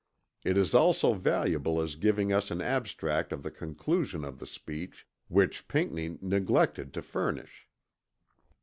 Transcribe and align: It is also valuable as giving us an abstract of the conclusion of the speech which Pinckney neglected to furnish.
It 0.43 0.57
is 0.57 0.73
also 0.73 1.13
valuable 1.13 1.79
as 1.79 1.93
giving 1.95 2.33
us 2.33 2.49
an 2.49 2.59
abstract 2.59 3.31
of 3.31 3.43
the 3.43 3.51
conclusion 3.51 4.25
of 4.25 4.39
the 4.39 4.47
speech 4.47 5.05
which 5.27 5.67
Pinckney 5.67 6.17
neglected 6.23 6.91
to 6.95 7.03
furnish. 7.03 7.69